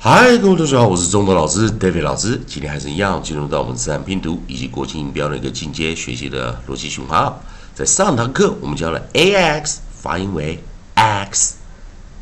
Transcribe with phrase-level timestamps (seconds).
[0.00, 2.40] 嗨，各位同学好，我是中德老师 David 老师。
[2.46, 7.34] 今天还是一样，进入到我们自然拼读以及国际音标的一个进阶学习的逻辑循环。
[7.74, 10.62] 在上堂课我们教了 a x 发音为
[10.94, 11.56] x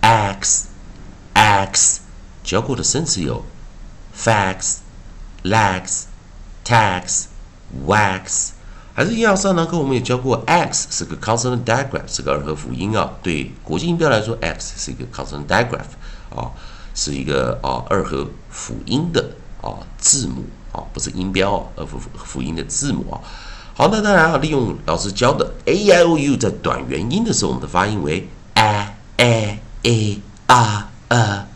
[0.01, 0.69] x
[1.35, 2.01] x，
[2.43, 3.45] 教过的生词有
[4.19, 4.77] fax
[5.45, 6.05] lax
[6.65, 7.25] tax
[7.87, 8.53] wax。
[8.95, 13.11] 还是一样，上堂课我们也教过 x 是个 consonant digraph，是个二合辅音啊。
[13.23, 15.93] 对国际音标来说，x 是一个 consonant digraph
[16.35, 16.51] 啊。
[16.97, 19.23] 是一个啊二合辅音的
[19.63, 23.21] 啊字母啊，不是音标啊，二合辅音的字母啊。
[23.75, 31.47] 好，那当然啊，利用老师教的 a i o u 在短元音的时候，我们的发音为 a a a r a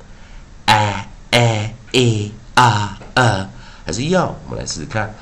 [0.67, 3.49] a a a r a，
[3.87, 4.35] 还是一样。
[4.45, 5.15] 我们来试试看，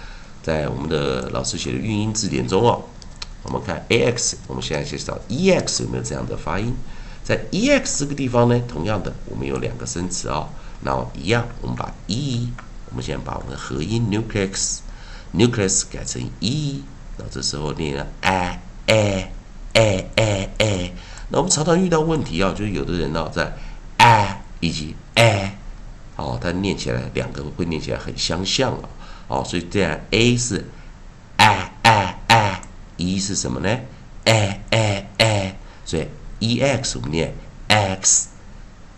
[0.42, 2.82] 在我们的老师写的韵音字典中哦，
[3.44, 6.74] 我们看 a x，我们现在介绍 e x 有没有这样的发音？
[7.28, 10.48] 在 e x 这个地方呢，同样的，我们有两个生词啊，
[10.80, 12.48] 那一样，我们把 e，
[12.88, 16.82] 我们先把我们的合音 nucleus，nucleus 改成 e，
[17.18, 19.30] 那这时候念 a a
[19.74, 20.92] a a a，
[21.28, 23.52] 那我们常常遇到问题啊，就是有的人呢在
[23.98, 25.52] a 以及 a，
[26.16, 28.88] 哦，它念起来两个会念起来很相像啊，
[29.28, 30.64] 哦，所以这样 a 是
[31.36, 33.68] a a a，e 是什么呢
[34.24, 36.08] ？a a a，所以。
[36.38, 37.34] E x 我们念
[37.68, 38.28] x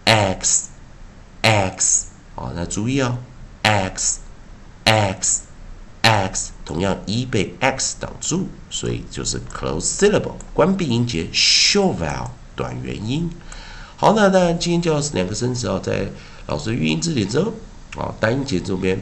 [0.05, 0.69] x
[1.43, 3.19] x 好，那注意哦
[3.63, 4.21] ，x
[4.85, 5.43] x
[6.03, 13.31] x 同样 e 被 x 挡住，所以就是 close syllable 关闭音节 short vowel 短元音。
[13.97, 16.09] 好，那当然今天教两个生词哦，在
[16.47, 17.53] 老师语音字典中
[17.97, 18.99] 啊，单音节这边，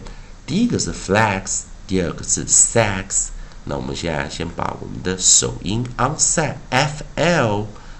[0.46, 3.28] 第一个是 flags，第二个是 sex。
[3.64, 7.66] 那我们现在先把我们的首音 onset f l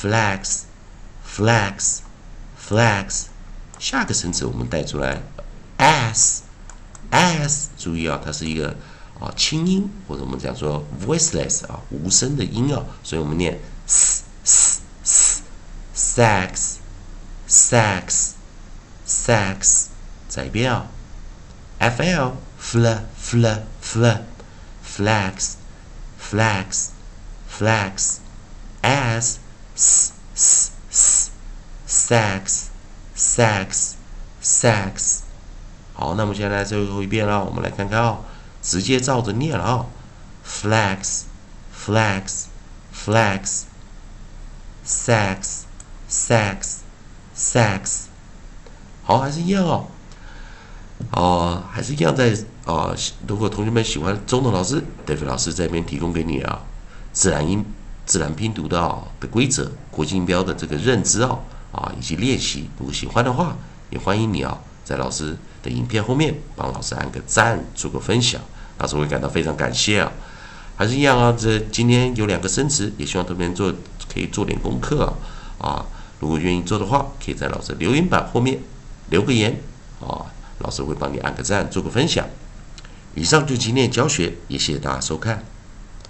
[0.00, 0.62] flags,
[1.26, 1.98] flags,
[2.58, 3.26] flags。
[3.78, 5.20] 下个生词我们带出来
[5.76, 7.68] ，s，s，。
[7.76, 8.76] 注意啊，它是一个
[9.18, 15.42] 啊轻音，或者我们讲说 voiceless 啊无声的音啊，所以我们念 s s s
[15.94, 16.76] sax,
[17.48, 18.32] sax,
[19.06, 19.86] sax。
[20.28, 20.86] 再一遍啊
[21.80, 24.20] ，fl, fl, fl, fl,
[24.84, 25.54] flags,
[26.20, 26.90] flags,
[27.50, 28.18] flags,
[28.82, 29.36] as。
[29.74, 31.30] S s s
[31.86, 32.68] sex
[33.16, 33.92] sex
[34.42, 35.20] sex，
[35.94, 38.18] 好，那么现在最后一遍了，我们来看看啊，
[38.62, 39.86] 直接照着念了啊
[40.46, 41.22] ，flags
[41.76, 42.44] flags
[42.94, 43.62] flags
[44.86, 45.62] sex
[46.08, 46.76] sex
[47.36, 48.04] sex，
[49.04, 49.86] 好，还是一样哦，
[51.12, 52.94] 哦，还是一样在啊，
[53.26, 56.62] 如果同学们喜欢中等老师，德飞老师这边提供给你啊，
[57.12, 57.64] 自然音。
[58.10, 58.76] 自然拼读的
[59.20, 61.38] 的规则，国际音标的这个认知啊
[61.70, 63.56] 啊以及练习，如果喜欢的话，
[63.88, 68.40] 也欢迎你啊在老师的影片后面帮老师按个赞，做个分享，
[68.78, 70.10] 老师会感到非常感谢啊。
[70.74, 73.72] 还是一样啊，这今天有两个生词，也希望同学们做
[74.12, 75.14] 可以做点功课啊
[75.64, 75.86] 啊，
[76.18, 78.58] 如果愿意做的话，可以在老师留言板后面
[79.10, 79.60] 留个言
[80.00, 80.26] 啊，
[80.58, 82.26] 老师会帮你按个赞，做个分享。
[83.14, 85.44] 以上就今天教学，也谢谢大家收看。